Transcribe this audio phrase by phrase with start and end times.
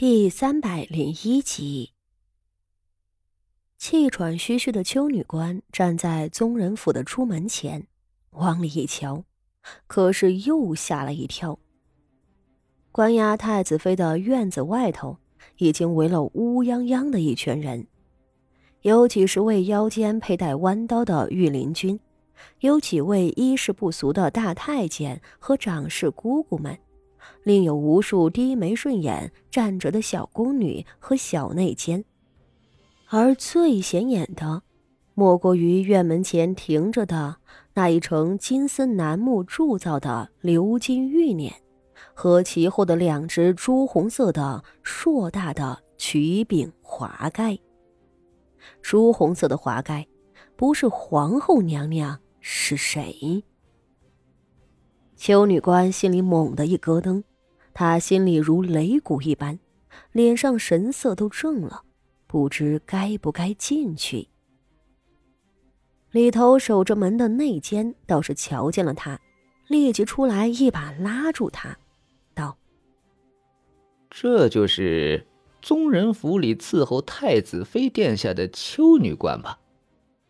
[0.00, 1.90] 第三百零一集，
[3.76, 7.88] 气喘吁吁的邱女官站在宗人府的出门前，
[8.30, 9.24] 往里一瞧，
[9.88, 11.58] 可是又吓了一跳。
[12.92, 15.18] 关押太子妃的院子外头，
[15.56, 17.88] 已经围了乌泱泱的一群人，
[18.82, 21.98] 有几十位腰间佩戴弯刀的御林军，
[22.60, 26.78] 有几位衣饰不俗的大太监和长氏姑姑们。
[27.42, 32.04] 另有无数低眉顺眼站着的小宫女和小内监，
[33.08, 34.62] 而最显眼的，
[35.14, 37.36] 莫过于院门前停着的
[37.74, 41.52] 那一乘金丝楠木铸造的鎏金玉辇，
[42.14, 47.58] 和其后的两只朱红色的硕大的曲柄华盖。
[48.82, 50.06] 朱红色的华盖，
[50.56, 53.42] 不是皇后娘娘是谁？
[55.18, 57.24] 邱女官心里猛地一咯噔。
[57.74, 59.58] 她心里如擂鼓一般，
[60.12, 61.82] 脸上神色都正了，
[62.28, 64.28] 不知该不该进去。
[66.12, 69.20] 里头守着门的内监倒是瞧见了他，
[69.66, 71.76] 立即出来一把拉住他，
[72.32, 72.56] 道
[74.08, 75.26] ：“这就是
[75.60, 79.58] 宗人府里伺候太子妃殿下的邱女官吧？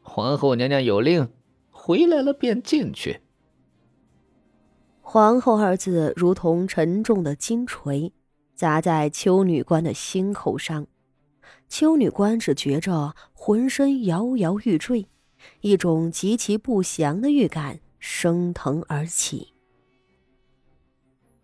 [0.00, 1.28] 皇后娘娘有令，
[1.70, 3.20] 回来了便进去。”
[5.10, 8.12] 皇后二字如同沉重的金锤，
[8.54, 10.86] 砸在邱女官的心口上。
[11.66, 15.08] 邱女官只觉着浑身摇摇欲坠，
[15.62, 19.54] 一种极其不祥的预感升腾而起。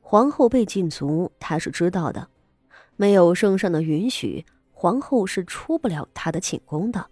[0.00, 2.26] 皇后被禁足，她是知道的，
[2.96, 7.06] 没有圣上的允许，皇后是出不了她的寝宫的。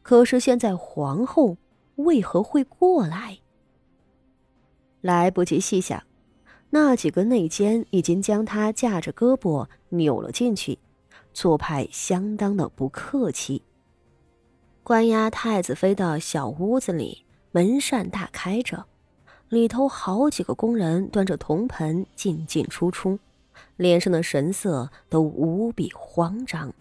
[0.00, 1.58] 可是现在皇后
[1.96, 3.40] 为何会过来？
[5.06, 6.02] 来不及细想，
[6.70, 10.80] 那几个内奸已经将他架着胳膊扭了进去，
[11.32, 13.62] 做派相当的不客气。
[14.82, 18.84] 关押太子妃的小屋子里，门扇大开着，
[19.48, 23.20] 里头好几个工人端着铜盆进进出出，
[23.76, 26.74] 脸上的神色都无比慌张。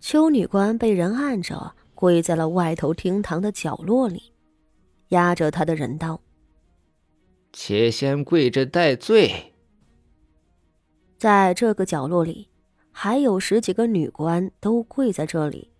[0.00, 4.32] 邱女官被人按着跪在了外头厅堂的角落里，
[5.08, 6.20] 压着她的人道。
[7.52, 9.54] 且先跪着戴罪。
[11.18, 12.48] 在这个角落里，
[12.90, 15.70] 还有十几个女官都跪在这里。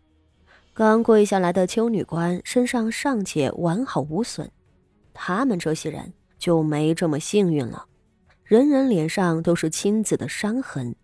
[0.73, 4.51] 刚跪下来的邱女官身上尚且完好无损，
[5.13, 7.87] 他们这些人就没这么幸运了，
[8.45, 10.95] 人人脸上都是青紫的伤痕，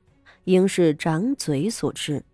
[0.45, 2.25] 应是掌嘴所致。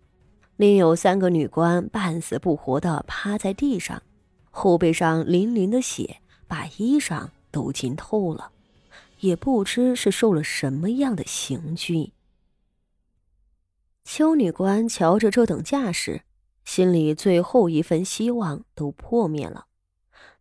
[0.57, 4.01] 另有三个女官半死不活的趴在地上，
[4.51, 6.17] 后背上淋淋的血，
[6.47, 7.29] 把衣裳。
[7.53, 8.51] 都浸透了，
[9.19, 12.11] 也不知是受了什么样的刑具。
[14.03, 16.23] 邱女官瞧着这等架势，
[16.65, 19.67] 心里最后一份希望都破灭了。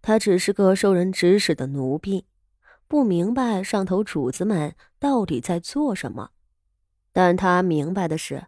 [0.01, 2.25] 她只是个受人指使的奴婢，
[2.89, 6.31] 不明白上头主子们到底在做什么。
[7.13, 8.47] 但她明白的是，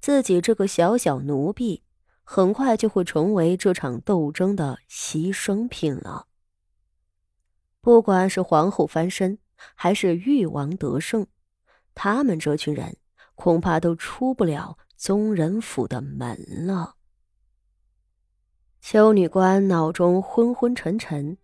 [0.00, 1.82] 自己这个小小奴婢，
[2.22, 6.26] 很快就会成为这场斗争的牺牲品了。
[7.84, 9.36] 不管是皇后翻身，
[9.74, 11.26] 还是誉王得胜，
[11.94, 12.96] 他们这群人
[13.34, 16.94] 恐怕都出不了宗人府的门了。
[18.80, 21.36] 邱女官脑中昏昏沉沉，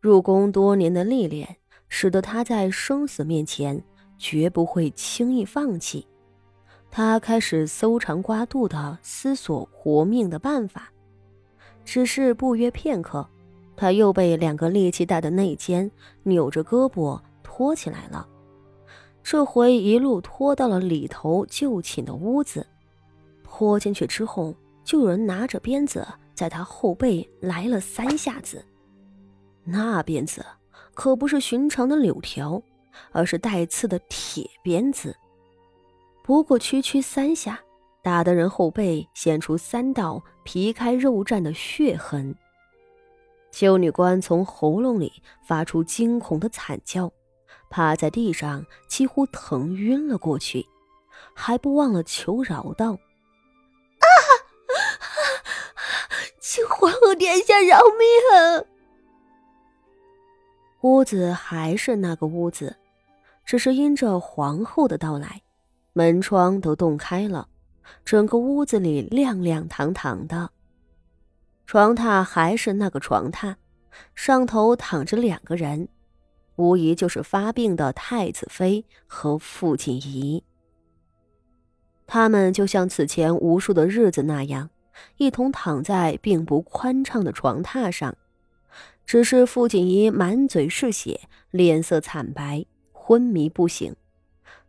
[0.00, 3.80] 入宫多年的历练，使得她在生死面前
[4.18, 6.04] 绝不会轻易放弃。
[6.90, 10.92] 她开始搜肠刮肚的思索活命的办法，
[11.84, 13.30] 只是不约片刻。
[13.76, 15.90] 他又被两个力气大的内奸
[16.22, 18.26] 扭着胳膊拖起来了，
[19.22, 22.66] 这回一路拖到了里头就寝的屋子。
[23.42, 28.64] 拖进去之后，就有人拿着鞭子在他后背来了三下子。
[29.64, 30.44] 那鞭子
[30.92, 32.62] 可不是寻常的柳条，
[33.12, 35.16] 而是带刺的铁鞭子。
[36.22, 37.60] 不过区区三下，
[38.02, 42.34] 打的人后背现出三道皮开肉绽的血痕。
[43.54, 47.12] 修女官从喉咙里发出惊恐的惨叫，
[47.70, 50.66] 趴在地上几乎疼晕了过去，
[51.34, 52.94] 还不忘了求饶道
[54.02, 54.06] ：“啊，
[56.40, 58.66] 请皇后殿下饶命！”
[60.82, 62.76] 屋子还是那个屋子，
[63.44, 65.40] 只是因着皇后的到来，
[65.92, 67.46] 门窗都洞开了，
[68.04, 70.50] 整个屋子里亮亮堂堂的。
[71.66, 73.54] 床榻还是那个床榻，
[74.14, 75.88] 上头躺着两个人，
[76.56, 80.42] 无疑就是发病的太子妃和傅锦仪。
[82.06, 84.68] 他们就像此前无数的日子那样，
[85.16, 88.14] 一同躺在并不宽敞的床榻上。
[89.06, 91.20] 只是傅锦仪满嘴是血，
[91.50, 93.92] 脸色惨白，昏迷不醒；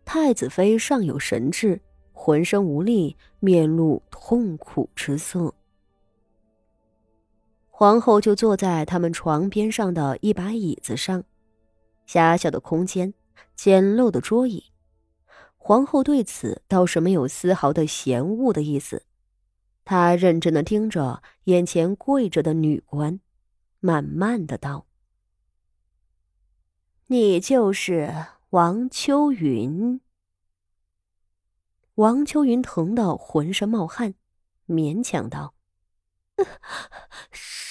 [0.05, 1.81] 太子妃尚有神智，
[2.13, 5.53] 浑身无力，面露痛苦之色。
[7.77, 11.25] 皇后就坐在他们床边上的一把椅子上，
[12.05, 13.13] 狭小的空间，
[13.53, 14.71] 简陋的桌椅。
[15.57, 19.03] 皇后对此倒是没有丝毫的嫌恶的意思，
[19.83, 23.19] 她认真的盯着眼前跪着的女官。
[23.81, 24.85] 慢慢的道
[27.07, 28.09] ：“你就是
[28.51, 29.99] 王秋云。”
[31.95, 34.15] 王秋云疼得浑身冒汗，
[34.65, 35.53] 勉强道：“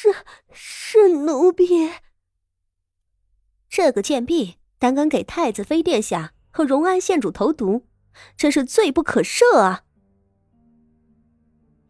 [0.05, 0.15] 是
[0.53, 1.91] 是奴婢。
[3.71, 7.87] 这个贱婢胆敢给太子妃殿下和荣安县主投毒，
[8.37, 9.85] 真是罪不可赦啊！”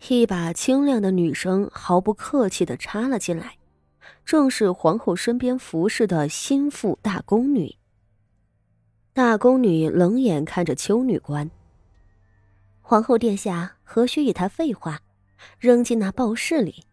[0.09, 3.59] 一把清亮的女声毫不客气的插了进来。
[4.25, 7.77] 正是皇后身边服侍的心腹大宫女。
[9.13, 11.51] 大宫女冷眼看着邱女官。
[12.81, 15.01] 皇后殿下何须与她废话，
[15.59, 16.85] 扔进那报室里，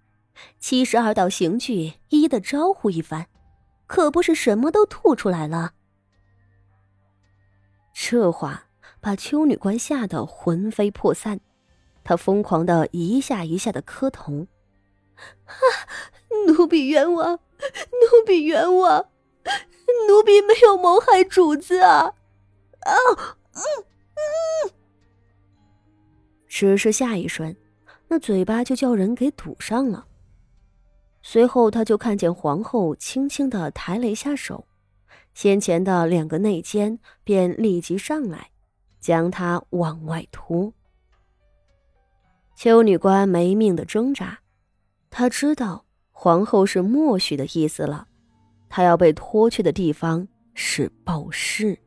[0.59, 3.27] 七十二道刑具一一的招呼一番，
[3.87, 5.73] 可不是什么都吐出来了。
[7.93, 8.67] 这话
[8.99, 11.39] 把邱女官吓得魂飞魄散，
[12.03, 14.47] 她疯狂的一下一下的磕头。
[15.45, 15.53] 啊！
[16.47, 19.09] 奴婢冤枉，奴婢冤枉，
[20.07, 22.15] 奴婢没有谋害主子啊！
[22.79, 22.95] 啊，
[23.53, 23.61] 嗯
[24.15, 24.71] 嗯。
[26.47, 27.55] 只是下一瞬，
[28.07, 30.07] 那嘴巴就叫人给堵上了。
[31.23, 34.65] 随后，他就看见皇后轻轻的抬了一下手，
[35.33, 38.49] 先前的两个内奸便立即上来，
[38.99, 40.73] 将他往外拖。
[42.55, 44.39] 邱女官没命的挣扎。
[45.09, 48.07] 他知道皇后是默许的意思了，
[48.69, 51.77] 他要被拖去的地方是报室。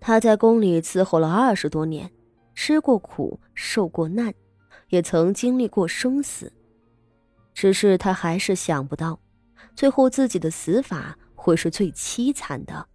[0.00, 2.10] 他在宫里伺候了二十多年，
[2.54, 4.32] 吃过苦，受过难，
[4.88, 6.52] 也曾经历过生死，
[7.56, 9.18] 只是他还是想不到，
[9.74, 12.86] 最后自己的死法会是最凄惨的。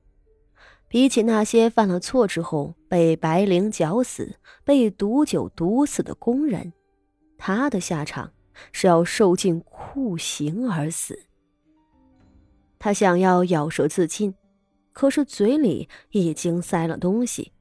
[0.88, 6.72] 比起那些犯了错之后被白绫绞死、被毒酒毒死的工人。
[7.40, 8.32] 他的下场
[8.72, 11.26] 是要受尽酷刑而死。
[12.78, 14.36] 他想要咬舌自尽，
[14.94, 17.52] 可是嘴里已经塞了东西，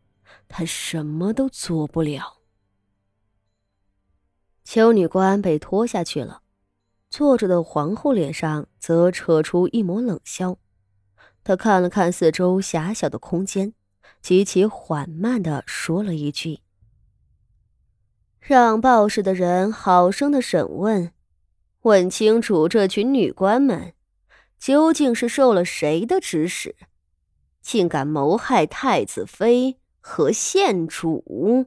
[0.48, 2.42] 他什么都做不了。
[4.64, 6.42] 邱女官被拖下去了，
[7.10, 10.58] 坐着的皇后脸上则扯出一抹冷笑。
[11.42, 13.74] 她看了看四周狭小的空间，
[14.22, 16.60] 极其缓慢的说了一句。
[18.40, 21.12] 让报事的人好生的审问，
[21.82, 23.92] 问清楚这群女官们
[24.58, 26.76] 究竟是受了谁的指使，
[27.60, 31.66] 竟敢谋害太子妃和县主。